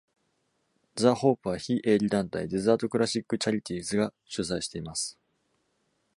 [0.95, 5.19] 「The Hope」は、非営利団体 Desert Classic Charities が主催しています。